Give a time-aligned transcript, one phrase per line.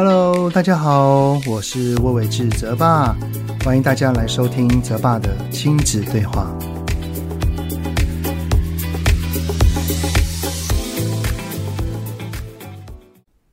[0.00, 3.16] Hello，大家好，我是魏伟志泽爸，
[3.64, 6.56] 欢迎大家来收听泽爸的亲子对话。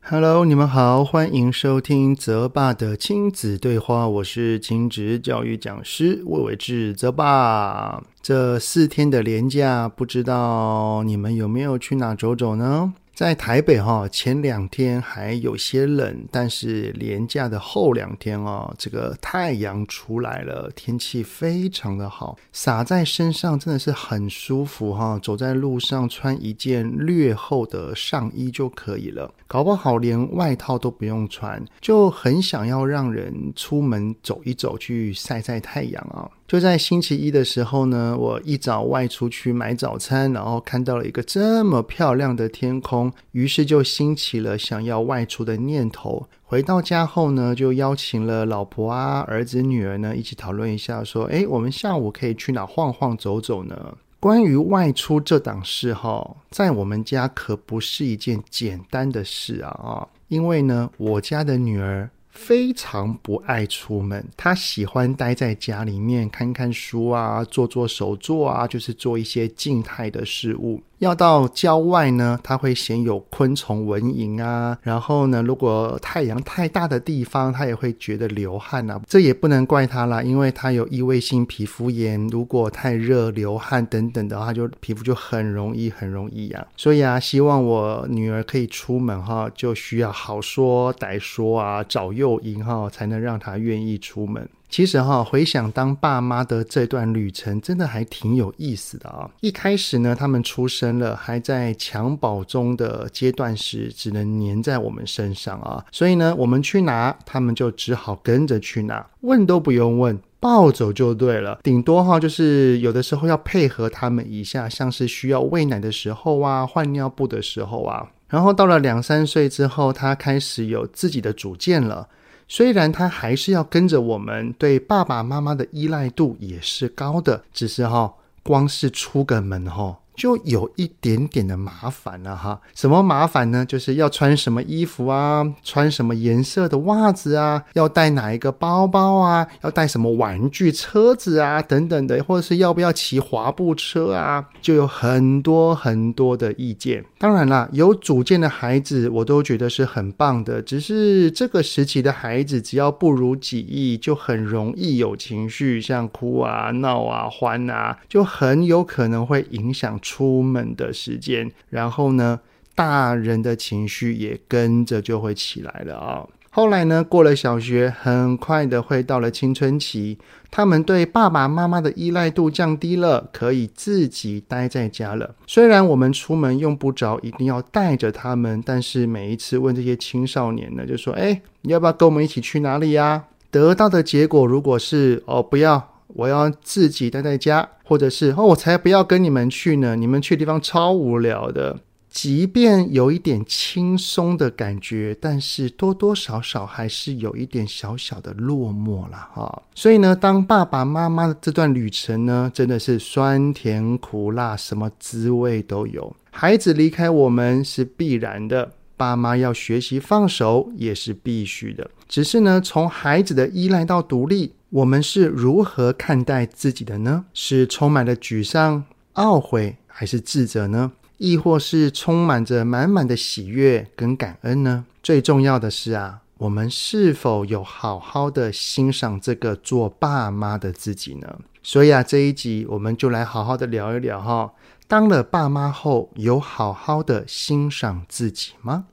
[0.03, 8.03] Hello，你们好，欢迎收听泽爸的亲子对话，我是亲子教育讲师魏伟志泽爸。
[8.21, 12.93] 这四天的连假，不知道你们有没有去哪走走呢？
[13.15, 25.17] 在台北哈，前两天还有些冷，但是连假的后两天哦，这个太阳出来了，天气非常的好，洒在身上真的是很舒服哈。
[25.23, 36.29] 走在路上穿一件略厚的上衣就可以了，搞不好连外套都不用穿，就很想要让人出门走一走，去晒晒太阳啊。
[36.47, 46.27] 就在星期一的时候呢，我一早外出去买早餐，然后看到了一个这么漂亮的天空，于是就兴起了想要外出的念头。
[46.43, 62.07] 回到家后呢，就邀请了老婆啊、儿子、女儿呢一起讨论一下，说：“诶，我们下午可以去哪晃晃走走呢？”关于外出这档事哈，在我们家可不是一件简单的事啊啊，因为呢，我家的女儿。
[62.35, 70.83] 非常不爱出门，他喜欢待在家里面看看书啊，做做手作啊，就是做一些静态的事物。
[70.99, 79.01] 要到郊外呢，他会嫌有昆虫蚊蝇啊，然后呢，如果太阳太大的地方，他也会觉得流汗啊。
[79.07, 86.67] 这也不能怪他啦，因为他有异位性皮肤炎，如果太热流汗等等的话，就皮肤就很容易很容易痒。
[86.77, 94.47] 所以啊，希望我女儿可以出门哈，就需要好说歹说啊，找诱因哈，才能让她愿意出门。
[94.69, 99.29] 其实哈，回想当爸妈的这段旅程，真的还挺有意思的啊。
[99.39, 105.85] 一开始呢，他们出生了，还在襁褓中的阶段时，只能粘在我们身上啊。
[105.91, 111.59] 所以呢，我们去哪，他们就只好跟着去哪，问都不用问，抱走就对了。
[111.63, 118.09] 顶多哈，就是有的时候要配合他们一下，像是需要喂奶的时候啊，换尿布的时候啊。
[118.27, 122.09] 然后到了两三岁之后，他开始有自己的主见了。
[122.47, 128.13] 虽然他还是要跟着我们，对爸爸妈妈的依赖度也是高的，只是哈，
[128.43, 129.97] 光是出个门哈。
[130.15, 133.65] 就有一点点的麻烦了哈，什么麻烦呢？
[133.65, 147.03] 就是要穿什么衣服啊，穿什么颜色的袜子啊，要带哪一个包包啊，要带什么玩具车子啊，等等的，或者是要不要骑滑步车啊，就有很多很多的意见。
[147.17, 150.61] 当然啦，有主见的孩子，我都觉得是很棒的。
[150.61, 159.99] 只是这个时期的孩子，只要不如己意，就很容易有情绪，像哭啊、闹啊、欢啊，就很有可能会影响。
[160.05, 162.39] 出门的时间，然后呢，
[162.75, 170.19] 大人的情绪也跟着就会起来了啊、后来呢，过了小学，很快的会到了青春期，
[170.51, 175.33] 他们对爸爸妈妈的依赖度降低了，可以自己待在家了。
[175.47, 185.94] 虽然我们出门用不着一定要带着他们，但是每一次问这些青少年呢，就说：“哎，你要不要跟我们一起去哪里呀？”得到的结果如果是“哦，不要”。
[186.07, 189.95] 我要自己待在家，或者是哦，我才不要跟你们去呢！
[189.95, 191.79] 你们去的地方超无聊的。
[192.09, 199.63] 即便有一点轻松的感觉，但是多多少少还是有一点小小的落寞了哈。
[199.73, 206.15] 所以呢，当爸爸妈妈的这段旅程呢，真的是酸甜苦辣，什么滋味都有。
[206.31, 211.89] 孩子离开我们是必然的，爸妈要学习放手也是必须的。
[212.07, 214.53] 只是呢，从孩子的依赖到独立。
[214.71, 217.25] 我们是如何看待自己的呢？
[217.33, 218.83] 是充满了沮丧、
[219.13, 220.91] 懊悔，还是自责呢？
[221.17, 224.83] 亦或是充满着满满的喜悦跟感恩呢？
[225.01, 231.39] 最重要的是啊，我们是否有好好的欣赏这个做爸妈的自己呢？
[231.63, 234.53] 所以啊，这一集我们就来好好的聊一聊哈，
[234.87, 238.85] 当了爸妈后，有好好的欣赏自己吗？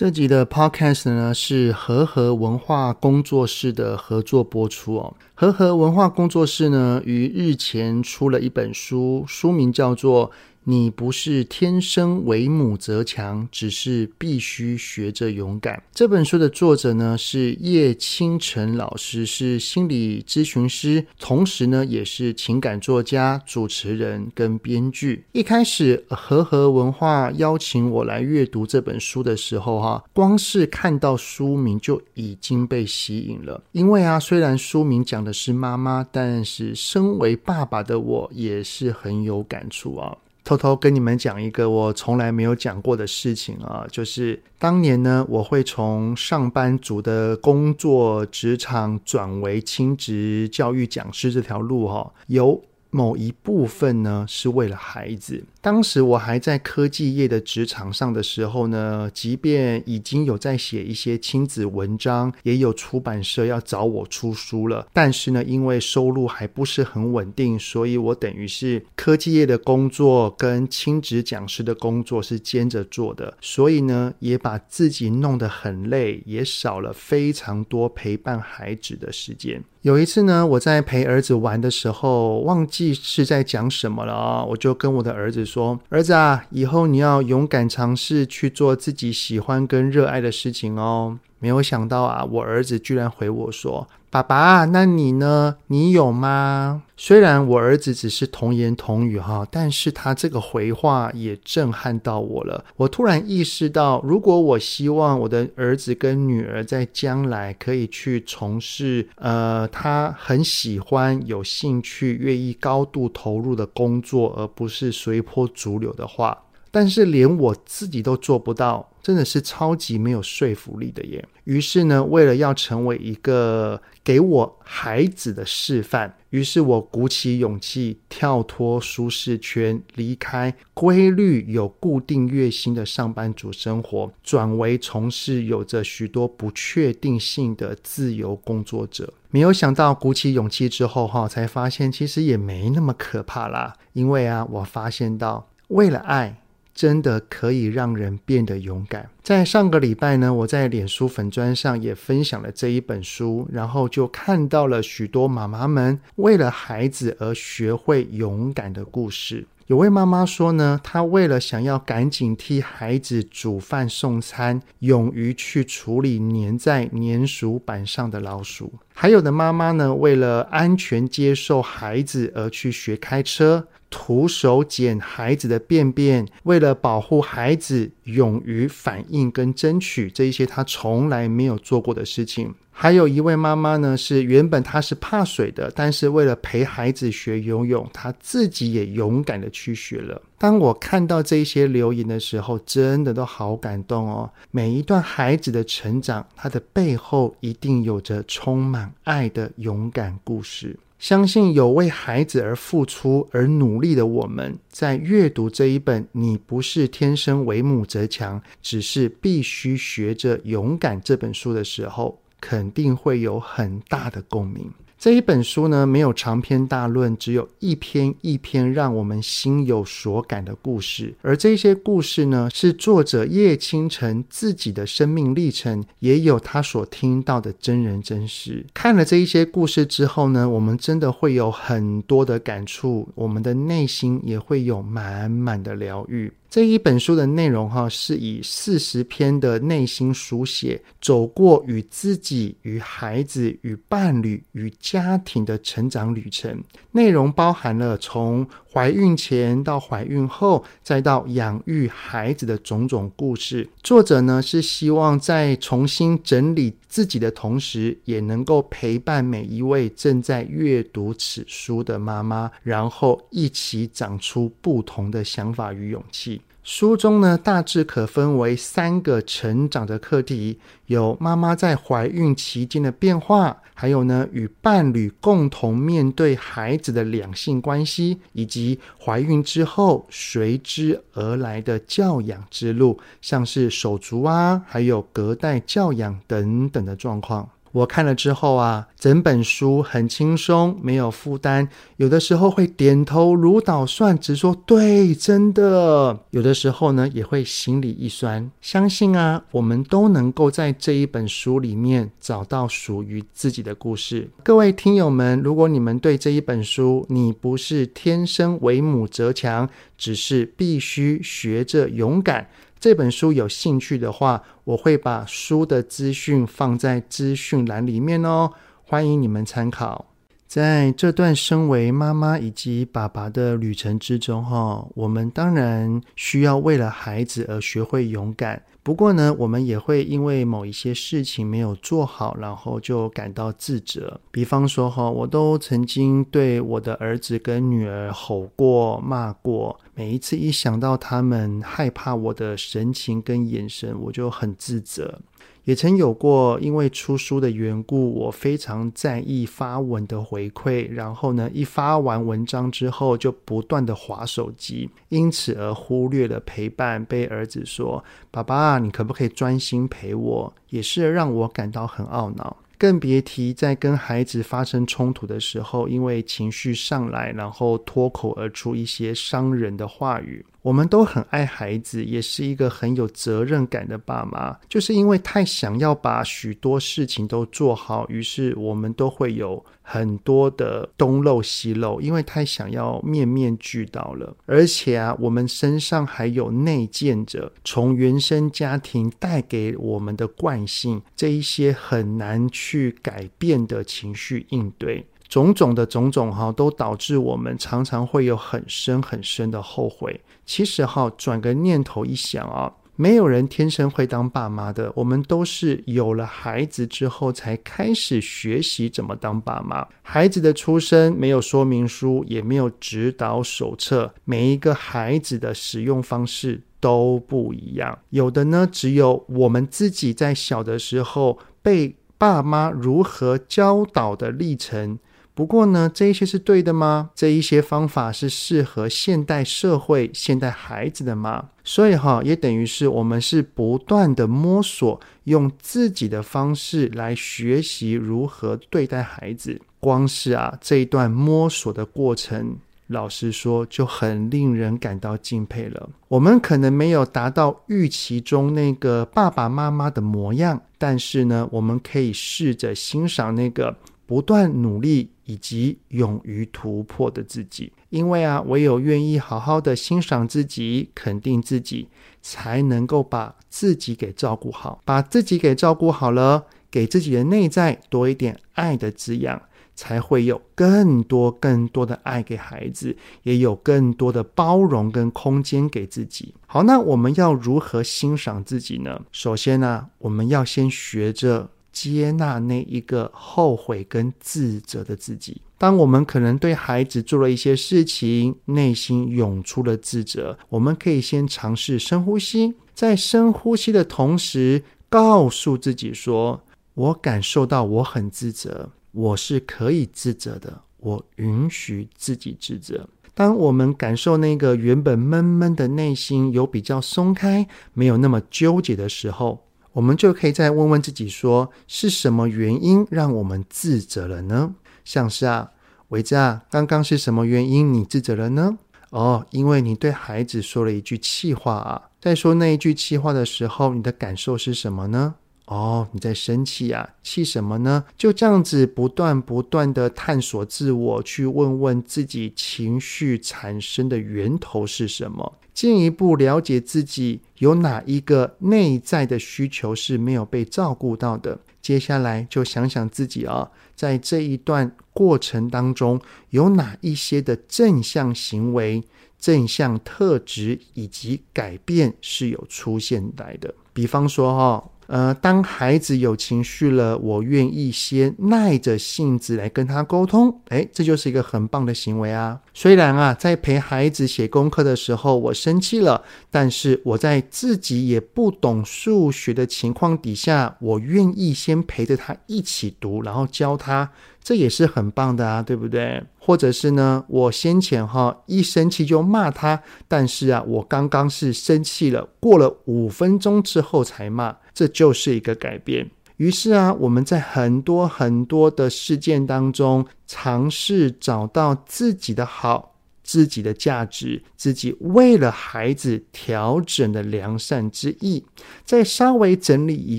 [0.00, 5.14] 这集的 Podcast 呢，是和和文化工作室的合作播出哦。
[5.34, 10.30] 和合文化工作室呢，于日前出了一本书，书名叫做
[10.70, 15.82] 《你不是天生为母则强，只是必须学着勇敢。
[15.92, 25.24] 这本书的作者呢是叶清晨老师，是心理咨询师，同时呢也是情感作家、主持人跟编剧。
[25.32, 33.60] 一开始和和文化邀请我来阅读这本书的时候，哈，光是看到书名就已经被吸引了。
[33.72, 40.16] 因为啊，虽然书名讲的是妈妈，但是身为爸爸的我也是很有感触啊。
[40.44, 52.62] 偷偷跟你们讲一个我从来没有讲过的事情啊，就是当年呢，我会从上班族的工作职场转为亲职教育讲师这条路哈，有。
[52.90, 55.44] 某一部分呢，是为了孩子。
[55.62, 79.62] 当时我还在科技业的职场上的时候呢，即便已经有在写一些亲子文章，也有出版社要找我出书了，但是呢，因为收入还不是很稳定，所以我等于是科技业的工作跟亲子讲师的工作是兼着做的，所以呢，也把自己弄得很累，也少了非常多陪伴孩子的时间。
[79.82, 95.56] 有一次呢，我在陪儿子玩的时候，忘记是在讲什么了啊，我就跟我的儿子说：“儿子啊，以后你要勇敢尝试去做自己喜欢跟热爱的事情哦。”没有想到啊，我儿子居然回我说：“爸爸，那你呢？
[95.68, 102.64] 你有吗？”虽然我儿子只是童言童语哈，但是他这个回话也震撼到我了。
[102.76, 116.36] 我突然意识到，如果我希望我的儿子跟女儿在将来可以去从事呃他很喜欢、有兴趣、愿意高度投入的工作，而不是随波逐流的话。
[116.70, 121.24] 但是连我自己都做不到，真的是超级没有说服力的耶。
[121.44, 139.12] 于是呢，为了要成为一个给我孩子的示范，于是我鼓起勇气跳脱舒适圈，离开规律有固定月薪的上班族生活，转为从事有着许多不确定性的自由工作者。
[139.30, 143.74] 没有想到鼓起勇气之后，哈，才发现其实也没那么可怕啦。
[143.94, 146.36] 因为啊，我发现到为了爱。
[146.80, 149.06] 真的可以让人变得勇敢。
[149.22, 159.46] 在上个礼拜呢，我在脸书粉砖上也分享了这一本书，然后就看到了许多妈妈们为了孩子而学会勇敢的故事。
[159.66, 168.72] 有位妈妈说呢，她为了想要赶紧替孩子煮饭送餐，勇于去处理粘在粘鼠板上的老鼠。
[169.02, 173.66] 还有的妈妈呢，为了安全接受孩子而去学开车。
[173.88, 182.54] 徒手捡孩子的便便，为了保护孩子，勇于反应跟争取这一些她从来没有做过的事情。
[182.70, 190.20] 还有一位妈妈呢，是原本她是怕水的，但是为了陪孩子学游泳，她自己也勇敢的去学了。
[190.40, 194.32] 当我看到这些留言的时候，真的都好感动哦。
[194.50, 200.78] 每一段孩子的成长，他的背后一定有着充满爱的勇敢故事。
[200.98, 214.72] 相信有为孩子而付出而努力的我们，在阅读这一本《你不是天生为母则强，只是必须学着勇敢》这本书的时候，肯定会有很大的共鸣。
[215.00, 221.14] 这一本书呢，没有长篇大论，只有一篇一篇让我们心有所感的故事。
[221.22, 228.66] 而这些故事呢，是作者叶倾城自己的生命历程，也有他所听到的真人真事。
[228.74, 236.30] 看了这一些故事之后呢，我们真的会有很多的感触，我们的内心也会有满满的疗愈。
[236.50, 246.60] 这一本书的内容哈，是以四十篇的内心书写，走过与自己、与孩子、与伴侣、与家庭的成长旅程。
[246.90, 253.68] 内容包含了从怀孕前到怀孕后，再到养育孩子的种种故事。
[253.84, 266.40] 作者呢，是希望在重新整理自己的同时，也能够陪伴每一位正在阅读此书的妈妈，然后一起长出不同的想法与勇气。
[266.72, 287.48] 书中呢，大致可分为三个成长的课题，有妈妈在怀孕期间的变化，还有呢，与伴侣共同面对孩子的两性关系，以及怀孕之后随之而来的教养之路，像是手足啊，还有隔代教养等等的状况。
[287.72, 296.18] 我看了之后啊，整本书很轻松，没有负担，有的时候会点头如捣蒜，直说对，真的。
[296.30, 298.50] 有的时候呢，也会心里一酸。
[298.60, 304.28] 相信啊，我们都能够在这一本书里面找到属于自己的故事。
[304.42, 312.48] 各位听友们，如果你们对这一本书，你不是天生为母则强，只是必须学着勇敢。
[312.80, 320.06] 这本书有兴趣的话，我会把书的资讯放在资讯栏里面哦，欢迎你们参考。
[320.46, 328.62] 在这段身为妈妈以及爸爸的旅程之中，哈，我们当然需要为了孩子而学会勇敢。
[328.82, 334.20] 不过呢，我们也会因为某一些事情没有做好，然后就感到自责。
[334.30, 339.78] 比方说哈，我都曾经对我的儿子跟女儿吼过、骂过。
[339.94, 345.20] 每一次一想到他们害怕我的神情跟眼神，我就很自责。
[345.64, 350.90] 也曾有过，因为出书的缘故，我非常在意发文的回馈。
[350.90, 357.04] 然后呢，一发完文章之后，就不断的划手机，因此而忽略了陪伴。
[357.04, 362.56] 被儿子说：“爸爸，你可不可以专心陪我？”也是让我感到很懊恼。
[362.78, 370.44] 更别提在跟孩子发生冲突的时候，因为情绪上来，然后脱口而出一些伤人的话语。
[370.62, 374.56] 我们都很爱孩子，也是一个很有责任感的爸妈。
[374.68, 384.36] 就是因为太想要把许多事情都做好，于是我们都会有很多的东漏西漏，因为太想要面面俱到了。
[384.46, 395.06] 而且啊，我们身上还有内建着从原生家庭带给我们的惯性，这一些很难去改变的情绪应对。
[395.30, 400.20] 种种的种种哈，都导致我们常常会有很深很深的后悔。
[400.44, 409.86] 其实哈，转个念头一想啊，没有人天生会当爸妈的，我们都是有了孩子之后才开始学习怎么当爸妈。
[410.02, 417.96] 孩子的出生没有说明书，也没有指导手册，每一个孩子的使用方式都不一样。
[418.08, 424.98] 有的呢，只有我们自己在小的时候被爸妈如何教导的历程。
[425.32, 427.10] 不过呢，这一些是对的吗？
[427.14, 431.48] 这一些方法是适合现代社会、现代孩子的吗？
[431.64, 439.58] 所以哈，也等于是我们是不断的摸索，用自己的方式来学习如何对待孩子。
[439.78, 442.58] 光是啊这一段摸索的过程，
[442.88, 445.88] 老实说就很令人感到敬佩了。
[446.08, 455.08] 我们可能没有达到预期中那个爸爸妈妈的模样，但是呢，我们可以试着欣赏那个不断努力。
[455.30, 461.86] 以及勇于突破的自己，因为啊，唯有愿意好好的欣赏自己、肯定自己，
[462.20, 464.80] 才能够把自己给照顾好。
[464.84, 469.40] 把自己给照顾好了，给自己的内在多一点爱的滋养，
[469.76, 476.34] 才会有更多更多的爱给孩子，也有更多的包容跟空间给自己。
[476.48, 479.00] 好，那我们要如何欣赏自己呢？
[479.12, 481.50] 首先呢、啊，我们要先学着。
[481.72, 485.40] 接纳那一个后悔跟自责的自己。
[485.58, 509.44] 当我们可能对孩子做了一些事情，内心涌出了自责，我们可以先尝试深呼吸，在深呼吸的同时，告诉自己说：“我感受到我很自责，我是可以自责的，我允许自己自责。”当我们感受那个原本闷闷的内心有比较松开，没有那么纠结的时候。
[509.72, 514.54] 我们就可以再问问自己说，是什么原因让我们自责了呢？
[514.84, 515.50] 像是啊，
[515.88, 518.58] 维嘉，刚刚是什么原因你自责了呢？
[518.90, 521.82] 哦，因为你对孩子说了一句气话啊。
[522.00, 525.14] 在说那一句气话的时候，你的感受是什么呢？
[525.50, 526.88] 哦，你在生气啊？
[527.02, 527.84] 气什么呢？
[527.98, 535.32] 就这样子不断不断的探索自我，去问问自己情绪产生的源头是什么。
[535.52, 541.40] 进一步了解自己有哪一个内在的需求是没有被照顾到的。
[541.60, 548.84] 接下来就想想自己啊，在这一段过程当中有哪一些的正向行为、
[549.18, 553.52] 正向特质以及改变是有出现来的。
[553.72, 554.70] 比方说哈。
[554.92, 562.40] 呃，当孩子有情绪了，我愿意先耐着性子来跟他沟通，诶，这就是一个很棒的行为啊。
[562.52, 573.88] 虽然啊，在陪孩子写功课的时候，我生气了，但是我在自己也不懂数学的情况底下，我愿意先陪着他一起读，然后教他。
[574.22, 576.02] 这也是很棒的啊，对不对？
[576.30, 585.90] 或者是呢，我先前哈一生气就骂他，但是啊，我刚刚是生气了，过了五分钟之后才骂，这就是一个改变。
[586.18, 592.69] 于是啊，我们在很多很多的事件当中，尝试找到自己的好、
[593.10, 598.24] 自己的价值、自己为了孩子调整的良善之意，
[598.64, 599.98] 再稍微整理一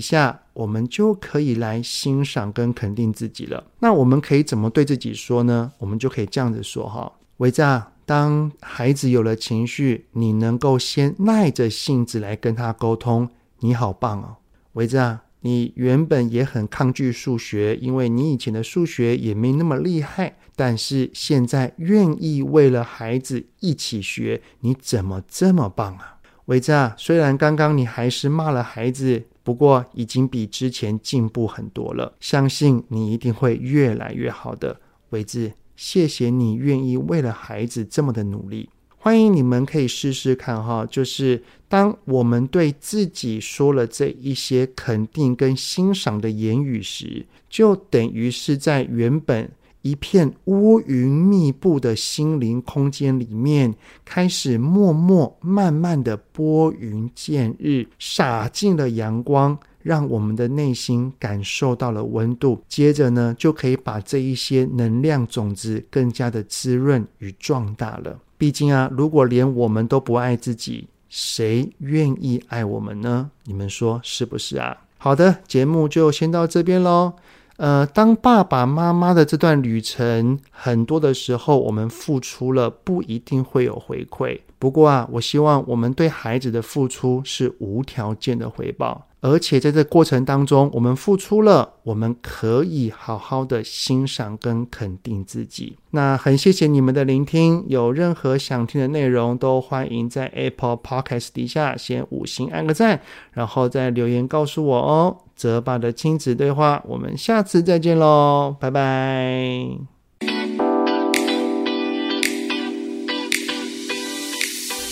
[0.00, 3.64] 下，我们就可以来欣赏跟肯定自己了。
[3.80, 5.70] 那我们可以怎么对自己说呢？
[5.76, 13.28] 我们就可以这样子说哈，维子啊，当孩子有了情绪，你能够先耐着性子来跟他沟通，
[13.58, 14.36] 你好棒哦，
[14.72, 15.24] 维子啊。
[15.42, 20.36] 你原本也很抗拒数学，因为你以前的数学也没那么厉害。
[20.56, 26.18] 但是现在愿意为了孩子一起学，你怎么这么棒啊？
[26.46, 32.14] 维子啊，虽然刚刚你还是骂了孩子，不过已经比之前进步很多了。
[32.20, 34.80] 相信你一定会越来越好的。
[35.10, 38.68] 维子，谢谢你愿意为了孩子这么的努力。
[39.04, 62.62] 欢迎你们可以试试看哈，就是当我们对自己说了这一些肯定跟欣赏的言语时，就等于是在原本一片乌云密布的心灵空间里面，开始默默慢慢的拨云见日，洒进了阳光，让我们的内心感受到了温度。
[62.68, 68.18] 接着呢，就可以把这一些能量种子更加的滋润与壮大了。
[68.38, 73.30] 毕竟啊，如果连我们都不爱自己，谁愿意爱我们呢？
[73.44, 74.76] 你们说是不是啊？
[74.98, 77.12] 好的，节目就先到这边喽。
[77.58, 84.40] 呃，当爸爸妈妈的这段旅程，很多的时候我们付出了，不一定会有回馈。
[84.58, 89.06] 不过啊，我希望我们对孩子的付出是无条件的回报。
[89.22, 95.76] 而且在这过程当中，我们付出了，我们可以好好的欣赏跟肯定自己。
[95.92, 103.00] 那很谢谢你们的聆听，有任何想听的内容，都欢迎在 Apple Podcast 底下先五星按个赞，
[103.30, 105.16] 然后再留言告诉我哦。
[105.36, 110.01] 泽爸的亲子对话，我们下次再见喽，拜拜。